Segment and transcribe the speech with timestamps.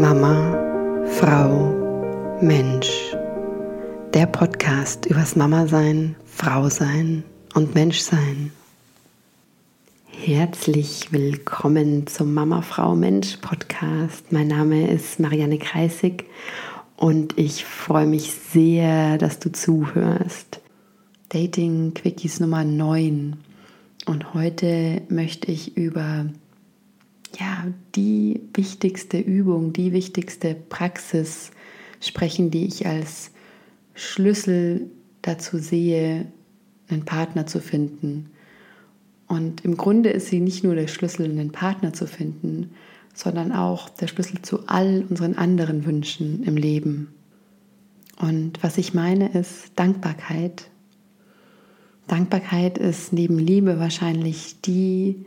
[0.00, 3.14] Mama, Frau, Mensch.
[4.12, 7.22] Der Podcast übers Mama sein, Frau sein
[7.54, 8.50] und Mensch sein.
[10.08, 14.32] Herzlich willkommen zum Mama, Frau, Mensch Podcast.
[14.32, 16.24] Mein Name ist Marianne Kreisig
[16.96, 20.60] und ich freue mich sehr, dass du zuhörst.
[21.28, 23.36] Dating Quickies Nummer 9.
[24.06, 26.26] Und heute möchte ich über
[27.38, 31.50] ja, die wichtigste Übung, die wichtigste Praxis
[32.00, 33.30] sprechen, die ich als
[33.94, 34.90] Schlüssel
[35.22, 36.26] dazu sehe,
[36.88, 38.30] einen Partner zu finden.
[39.26, 42.70] Und im Grunde ist sie nicht nur der Schlüssel, einen Partner zu finden,
[43.14, 47.14] sondern auch der Schlüssel zu all unseren anderen Wünschen im Leben.
[48.20, 50.68] Und was ich meine ist Dankbarkeit.
[52.06, 55.24] Dankbarkeit ist neben Liebe wahrscheinlich die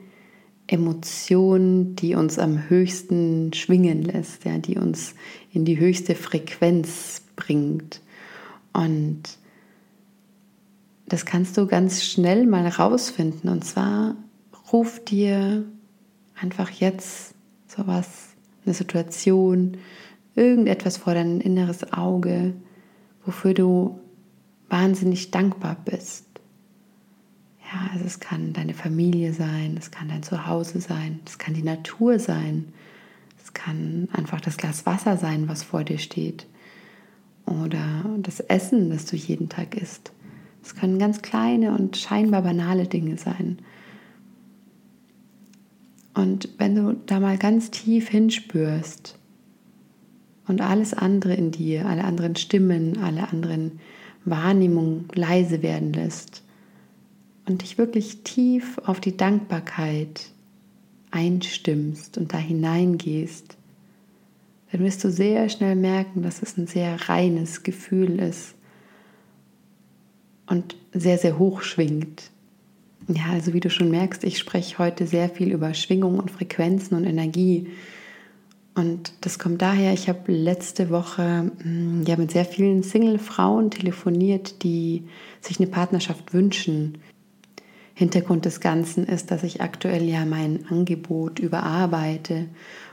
[0.67, 5.15] Emotion, die uns am höchsten schwingen lässt, ja, die uns
[5.53, 8.01] in die höchste Frequenz bringt.
[8.73, 9.23] Und
[11.07, 13.49] das kannst du ganz schnell mal rausfinden.
[13.49, 14.15] Und zwar
[14.71, 15.65] ruf dir
[16.35, 17.33] einfach jetzt
[17.67, 18.29] sowas,
[18.65, 19.77] eine Situation,
[20.35, 22.53] irgendetwas vor dein inneres Auge,
[23.25, 23.99] wofür du
[24.69, 26.26] wahnsinnig dankbar bist.
[27.71, 31.63] Ja, also es kann deine Familie sein, es kann dein Zuhause sein, es kann die
[31.63, 32.71] Natur sein,
[33.43, 36.47] es kann einfach das Glas Wasser sein, was vor dir steht
[37.45, 40.11] oder das Essen, das du jeden Tag isst.
[40.63, 43.57] Es können ganz kleine und scheinbar banale Dinge sein.
[46.13, 49.17] Und wenn du da mal ganz tief hinspürst
[50.47, 53.79] und alles andere in dir, alle anderen Stimmen, alle anderen
[54.25, 56.43] Wahrnehmungen leise werden lässt,
[57.47, 60.29] und dich wirklich tief auf die Dankbarkeit
[61.11, 63.57] einstimmst und da hineingehst,
[64.71, 68.55] dann wirst du sehr schnell merken, dass es ein sehr reines Gefühl ist
[70.47, 72.31] und sehr, sehr hoch schwingt.
[73.07, 76.95] Ja, also wie du schon merkst, ich spreche heute sehr viel über Schwingung und Frequenzen
[76.95, 77.67] und Energie.
[78.75, 84.63] Und das kommt daher, ich habe letzte Woche hm, ja, mit sehr vielen Single-Frauen telefoniert,
[84.63, 85.03] die
[85.39, 86.97] sich eine Partnerschaft wünschen,
[87.97, 92.45] Hintergrund des Ganzen ist, dass ich aktuell ja mein Angebot überarbeite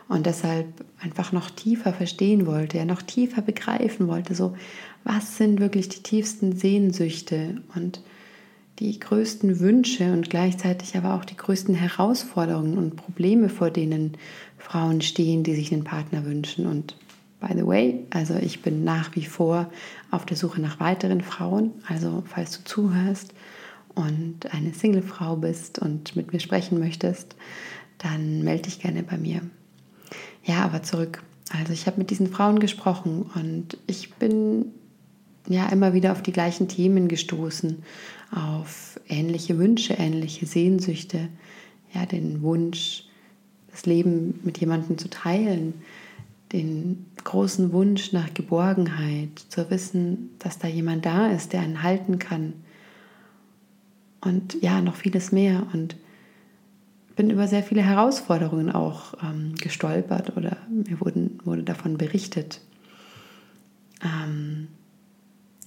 [0.09, 0.66] und deshalb
[0.98, 4.54] einfach noch tiefer verstehen wollte, ja noch tiefer begreifen wollte, so
[5.04, 8.00] was sind wirklich die tiefsten Sehnsüchte und
[8.78, 14.16] die größten Wünsche und gleichzeitig aber auch die größten Herausforderungen und Probleme, vor denen
[14.56, 16.64] Frauen stehen, die sich einen Partner wünschen.
[16.64, 16.97] Und
[17.41, 19.70] by the way, also ich bin nach wie vor
[20.10, 21.72] auf der Suche nach weiteren Frauen.
[21.87, 23.34] Also falls du zuhörst
[23.94, 27.37] und eine Singlefrau bist und mit mir sprechen möchtest,
[27.99, 29.41] dann melde dich gerne bei mir.
[30.44, 31.22] Ja, aber zurück.
[31.50, 34.66] Also ich habe mit diesen Frauen gesprochen und ich bin
[35.49, 37.82] ja immer wieder auf die gleichen Themen gestoßen,
[38.31, 41.28] auf ähnliche Wünsche, ähnliche Sehnsüchte,
[41.94, 43.05] ja, den Wunsch,
[43.71, 45.75] das Leben mit jemandem zu teilen,
[46.53, 52.19] den großen Wunsch nach Geborgenheit, zu wissen, dass da jemand da ist, der einen halten
[52.19, 52.55] kann,
[54.25, 55.67] und ja, noch vieles mehr.
[55.73, 55.97] Und
[57.17, 62.61] bin über sehr viele Herausforderungen auch ähm, gestolpert oder mir wurden, wurde davon berichtet.
[64.03, 64.69] Ähm,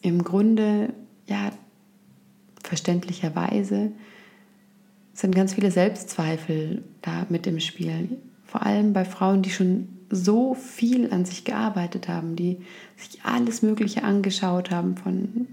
[0.02, 0.94] Im Grunde,
[1.28, 1.52] ja,
[2.64, 3.92] verständlicherweise
[5.14, 8.18] sind ganz viele Selbstzweifel da mit im Spiel.
[8.44, 12.60] Vor allem bei Frauen, die schon so viel an sich gearbeitet haben, die
[12.96, 15.48] sich alles Mögliche angeschaut haben, von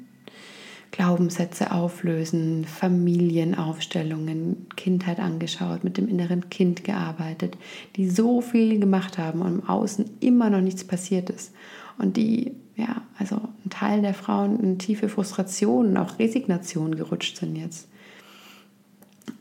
[0.94, 7.58] Glaubenssätze auflösen, Familienaufstellungen, Kindheit angeschaut, mit dem inneren Kind gearbeitet,
[7.96, 11.52] die so viel gemacht haben und im Außen immer noch nichts passiert ist.
[11.98, 17.56] Und die, ja, also ein Teil der Frauen in tiefe Frustration, auch Resignation gerutscht sind
[17.56, 17.88] jetzt.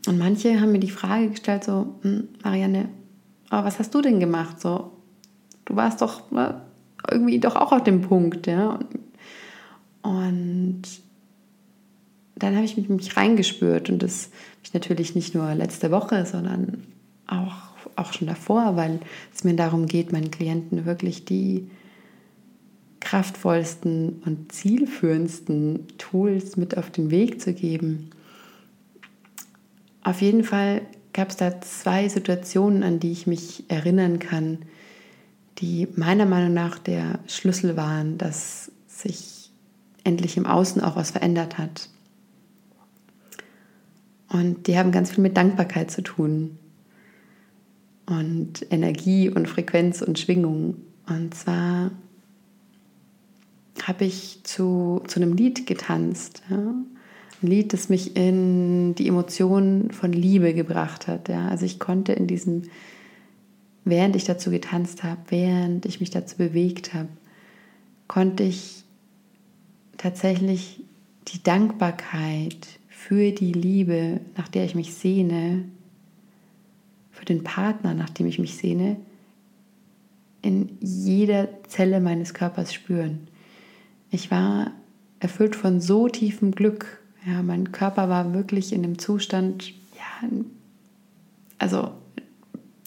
[0.08, 2.90] Und manche haben mir die Frage gestellt, so, hm, Marianne,
[3.52, 4.60] aber was hast du denn gemacht?
[4.60, 4.90] So,
[5.66, 6.62] du warst doch ne,
[7.12, 8.80] irgendwie doch auch auf dem Punkt, ja.
[10.02, 10.82] Und
[12.44, 14.30] dann habe ich mit mich reingespürt und das
[14.64, 16.84] ich natürlich nicht nur letzte Woche, sondern
[17.26, 17.56] auch,
[17.96, 19.00] auch schon davor, weil
[19.34, 21.70] es mir darum geht, meinen Klienten wirklich die
[23.00, 28.10] kraftvollsten und zielführendsten Tools mit auf den Weg zu geben.
[30.04, 30.82] Auf jeden Fall
[31.14, 34.60] gab es da zwei Situationen, an die ich mich erinnern kann,
[35.60, 39.52] die meiner Meinung nach der Schlüssel waren, dass sich
[40.04, 41.90] endlich im Außen auch was verändert hat.
[44.34, 46.58] Und die haben ganz viel mit Dankbarkeit zu tun.
[48.08, 50.76] Und Energie und Frequenz und Schwingung.
[51.08, 51.92] Und zwar
[53.84, 56.42] habe ich zu, zu einem Lied getanzt.
[56.50, 56.58] Ja?
[56.58, 61.30] Ein Lied, das mich in die Emotionen von Liebe gebracht hat.
[61.30, 61.48] Ja?
[61.48, 62.64] Also ich konnte in diesem,
[63.86, 67.10] während ich dazu getanzt habe, während ich mich dazu bewegt habe,
[68.08, 68.84] konnte ich
[69.98, 70.84] tatsächlich
[71.28, 75.66] die Dankbarkeit für die Liebe, nach der ich mich sehne,
[77.12, 78.96] für den Partner, nach dem ich mich sehne,
[80.42, 83.28] in jeder Zelle meines Körpers spüren.
[84.10, 84.72] Ich war
[85.20, 87.02] erfüllt von so tiefem Glück.
[87.28, 90.30] Ja, mein Körper war wirklich in dem Zustand, ja,
[91.60, 91.92] also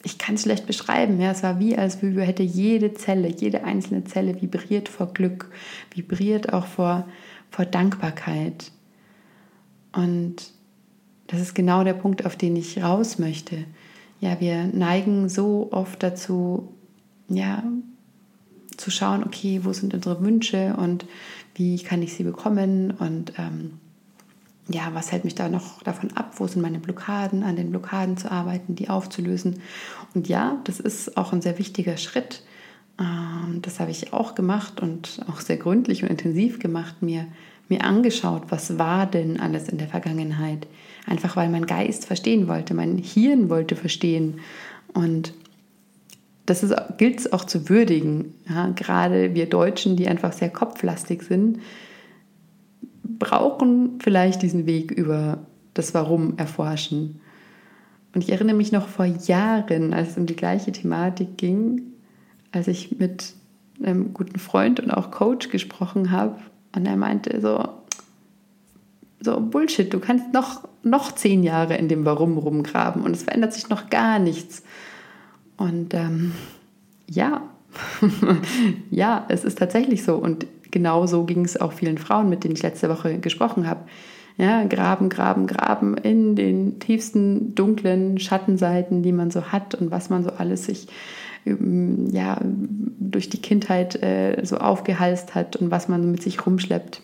[0.02, 1.20] ich kann es schlecht beschreiben.
[1.20, 5.50] Ja, es war wie, als hätte jede Zelle, jede einzelne Zelle vibriert vor Glück,
[5.94, 7.06] vibriert auch vor,
[7.50, 8.72] vor Dankbarkeit.
[9.96, 10.52] Und
[11.26, 13.64] das ist genau der Punkt, auf den ich raus möchte.
[14.20, 16.72] Ja, wir neigen so oft dazu,
[17.28, 17.64] ja,
[18.76, 21.06] zu schauen, okay, wo sind unsere Wünsche und
[21.54, 23.78] wie kann ich sie bekommen und ähm,
[24.68, 26.32] ja, was hält mich da noch davon ab?
[26.36, 27.44] Wo sind meine Blockaden?
[27.44, 29.60] An den Blockaden zu arbeiten, die aufzulösen.
[30.12, 32.42] Und ja, das ist auch ein sehr wichtiger Schritt.
[32.98, 37.26] Ähm, das habe ich auch gemacht und auch sehr gründlich und intensiv gemacht, mir,
[37.68, 40.66] mir angeschaut, was war denn alles in der Vergangenheit.
[41.06, 44.40] Einfach weil mein Geist verstehen wollte, mein Hirn wollte verstehen.
[44.94, 45.32] Und
[46.46, 46.64] das
[46.96, 48.34] gilt es auch zu würdigen.
[48.48, 51.60] Ja, gerade wir Deutschen, die einfach sehr kopflastig sind,
[53.02, 55.38] brauchen vielleicht diesen Weg über
[55.74, 57.20] das Warum erforschen.
[58.14, 61.82] Und ich erinnere mich noch vor Jahren, als es um die gleiche Thematik ging,
[62.52, 63.34] als ich mit
[63.82, 66.38] einem guten Freund und auch Coach gesprochen habe
[66.76, 67.64] und er meinte so,
[69.20, 73.54] so Bullshit, du kannst noch, noch zehn Jahre in dem Warum rumgraben und es verändert
[73.54, 74.62] sich noch gar nichts.
[75.56, 76.32] Und ähm,
[77.08, 77.42] ja,
[78.90, 80.16] ja, es ist tatsächlich so.
[80.16, 83.80] Und genau so ging es auch vielen Frauen, mit denen ich letzte Woche gesprochen habe.
[84.36, 90.10] Ja, graben, graben, graben in den tiefsten dunklen Schattenseiten, die man so hat und was
[90.10, 90.88] man so alles sich
[91.46, 97.02] ja, durch die Kindheit äh, so aufgehalst hat und was man mit sich rumschleppt.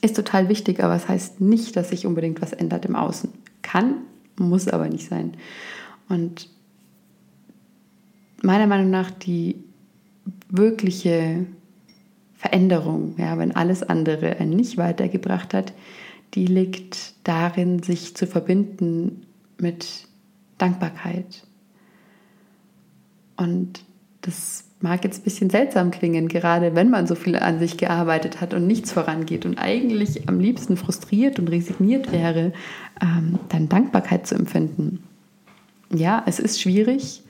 [0.00, 3.30] Ist total wichtig, aber es das heißt nicht, dass sich unbedingt was ändert im Außen.
[3.62, 3.94] Kann,
[4.36, 5.32] muss aber nicht sein.
[6.08, 6.48] Und
[8.42, 9.56] meiner Meinung nach die
[10.48, 11.46] wirkliche
[12.36, 15.72] Veränderung, ja, wenn alles andere einen nicht weitergebracht hat,
[16.34, 19.26] die liegt darin, sich zu verbinden
[19.58, 20.06] mit
[20.58, 21.47] Dankbarkeit.
[23.38, 23.84] Und
[24.20, 28.40] das mag jetzt ein bisschen seltsam klingen, gerade wenn man so viel an sich gearbeitet
[28.40, 32.52] hat und nichts vorangeht und eigentlich am liebsten frustriert und resigniert wäre,
[33.00, 35.02] ähm, dann Dankbarkeit zu empfinden.
[35.90, 37.22] Ja, es ist schwierig,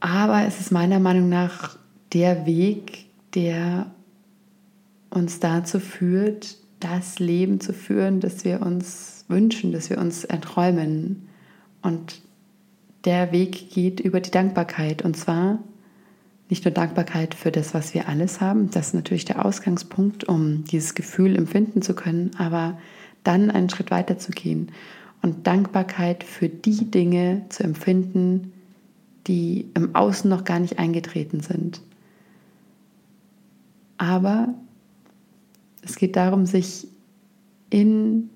[0.00, 1.78] aber es ist meiner Meinung nach
[2.12, 3.86] der Weg, der
[5.10, 11.28] uns dazu führt, das Leben zu führen, das wir uns wünschen, das wir uns erträumen.
[11.82, 12.20] Und
[13.06, 15.02] der Weg geht über die Dankbarkeit.
[15.02, 15.60] Und zwar
[16.50, 20.64] nicht nur Dankbarkeit für das, was wir alles haben, das ist natürlich der Ausgangspunkt, um
[20.64, 22.78] dieses Gefühl empfinden zu können, aber
[23.24, 24.70] dann einen Schritt weiter zu gehen
[25.22, 28.52] und Dankbarkeit für die Dinge zu empfinden,
[29.26, 31.80] die im Außen noch gar nicht eingetreten sind.
[33.98, 34.54] Aber
[35.82, 36.86] es geht darum, sich
[37.70, 38.30] in,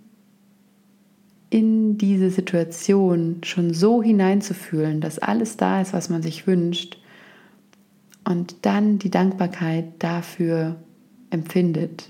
[1.50, 6.99] in diese Situation schon so hineinzufühlen, dass alles da ist, was man sich wünscht
[8.25, 10.76] und dann die Dankbarkeit dafür
[11.30, 12.09] empfindet.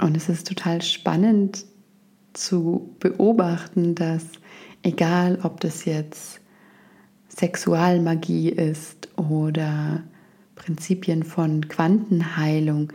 [0.00, 1.64] Und es ist total spannend
[2.32, 4.24] zu beobachten, dass
[4.82, 6.40] egal ob das jetzt
[7.28, 10.02] Sexualmagie ist oder
[10.56, 12.92] Prinzipien von Quantenheilung,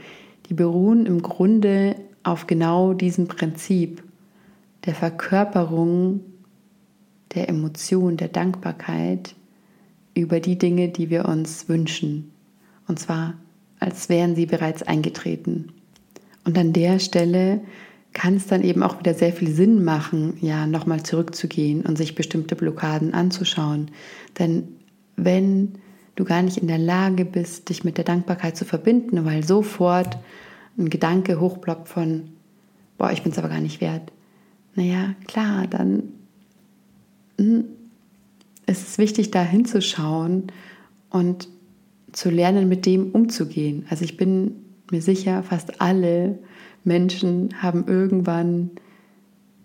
[0.50, 4.04] die beruhen im Grunde auf genau diesem Prinzip
[4.88, 6.22] der Verkörperung
[7.36, 9.36] der Emotion, der Dankbarkeit
[10.16, 12.32] über die Dinge, die wir uns wünschen.
[12.88, 13.36] Und zwar,
[13.80, 15.74] als wären sie bereits eingetreten.
[16.46, 17.62] Und an der Stelle
[18.14, 22.16] kann es dann eben auch wieder sehr viel Sinn machen, ja, nochmal zurückzugehen und sich
[22.16, 23.92] bestimmte Blockaden anzuschauen.
[24.40, 24.70] Denn
[25.18, 25.74] wenn
[26.16, 30.18] du gar nicht in der Lage bist, dich mit der Dankbarkeit zu verbinden, weil sofort
[30.78, 32.30] ein Gedanke hochblockt von,
[32.98, 34.14] boah, ich bin es aber gar nicht wert.
[34.78, 36.04] Naja, klar, dann
[37.40, 37.66] hm,
[38.68, 40.52] ist es wichtig, da hinzuschauen
[41.10, 41.50] und
[42.12, 43.88] zu lernen, mit dem umzugehen.
[43.90, 44.52] Also ich bin
[44.92, 46.38] mir sicher, fast alle
[46.84, 48.70] Menschen haben irgendwann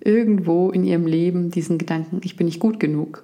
[0.00, 3.22] irgendwo in ihrem Leben diesen Gedanken, ich bin nicht gut genug.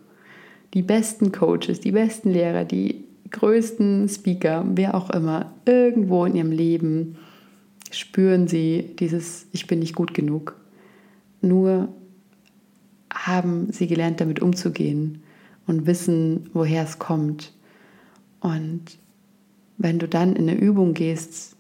[0.75, 6.53] Die besten Coaches, die besten Lehrer, die größten Speaker, wer auch immer, irgendwo in ihrem
[6.53, 7.17] Leben
[7.91, 10.55] spüren sie dieses Ich bin nicht gut genug.
[11.41, 11.89] Nur
[13.13, 15.23] haben sie gelernt, damit umzugehen
[15.67, 17.53] und wissen, woher es kommt.
[18.41, 18.99] Und
[19.77, 21.57] wenn du dann in eine Übung gehst,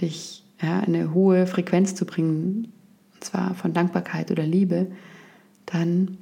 [0.00, 2.72] dich ja, in eine hohe Frequenz zu bringen,
[3.14, 4.88] und zwar von Dankbarkeit oder Liebe,
[5.66, 6.18] dann,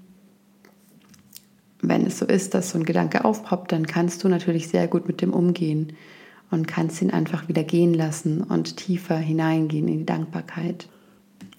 [1.81, 5.07] wenn es so ist, dass so ein Gedanke aufpoppt, dann kannst du natürlich sehr gut
[5.07, 5.95] mit dem umgehen
[6.51, 10.89] und kannst ihn einfach wieder gehen lassen und tiefer hineingehen in die Dankbarkeit.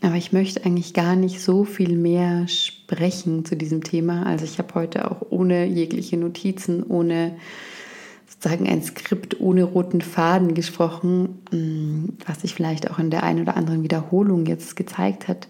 [0.01, 4.25] Aber ich möchte eigentlich gar nicht so viel mehr sprechen zu diesem Thema.
[4.25, 7.37] Also ich habe heute auch ohne jegliche Notizen, ohne
[8.27, 13.41] sozusagen ein Skript ohne roten Faden gesprochen, mm, was sich vielleicht auch in der einen
[13.41, 15.47] oder anderen Wiederholung jetzt gezeigt hat.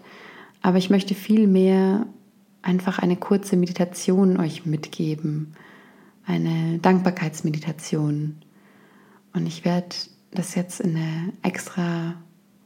[0.60, 2.06] Aber ich möchte viel mehr
[2.60, 5.54] einfach eine kurze Meditation euch mitgeben,
[6.26, 8.36] eine Dankbarkeitsmeditation.
[9.32, 9.96] Und ich werde
[10.30, 12.16] das jetzt in eine extra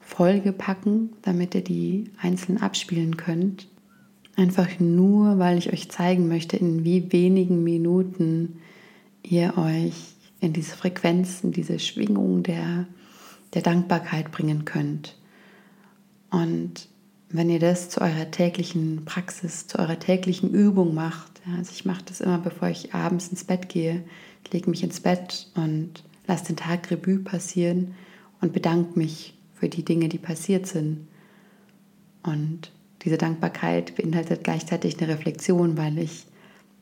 [0.07, 3.69] Folge packen, damit ihr die einzeln abspielen könnt.
[4.37, 8.61] Einfach nur, weil ich euch zeigen möchte, in wie wenigen Minuten
[9.23, 9.95] ihr euch
[10.41, 12.87] in diese Frequenz, in diese Schwingung der,
[13.55, 15.17] der Dankbarkeit bringen könnt.
[16.31, 16.89] Und
[17.29, 22.05] wenn ihr das zu eurer täglichen Praxis, zu eurer täglichen Übung macht, also ich mache
[22.05, 24.05] das immer, bevor ich abends ins Bett gehe,
[24.53, 27.95] lege mich ins Bett und lasse den Tag Revue passieren
[28.41, 31.09] und bedanke mich für die Dinge, die passiert sind.
[32.23, 32.73] Und
[33.03, 36.27] diese Dankbarkeit beinhaltet gleichzeitig eine Reflexion, weil ich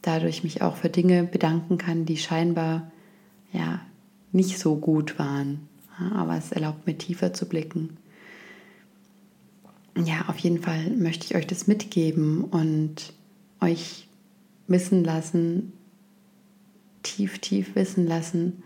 [0.02, 2.90] dadurch mich auch für Dinge bedanken kann, die scheinbar
[3.52, 3.80] ja
[4.32, 5.68] nicht so gut waren.
[6.12, 7.96] Aber es erlaubt mir tiefer zu blicken.
[9.96, 13.12] Ja, auf jeden Fall möchte ich euch das mitgeben und
[13.60, 14.08] euch
[14.66, 15.72] wissen lassen,
[17.02, 18.64] tief, tief wissen lassen,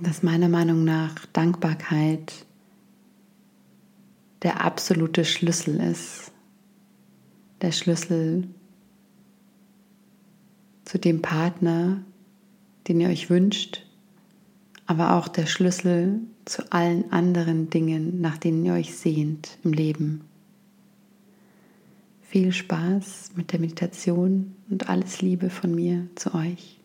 [0.00, 2.46] dass meiner Meinung nach Dankbarkeit
[4.42, 6.32] der absolute Schlüssel ist.
[7.60, 8.48] Der Schlüssel
[10.84, 12.02] zu dem Partner,
[12.88, 13.86] den ihr euch wünscht,
[14.86, 20.22] aber auch der Schlüssel zu allen anderen Dingen, nach denen ihr euch sehnt im Leben.
[22.20, 26.81] Viel Spaß mit der Meditation und alles Liebe von mir zu euch.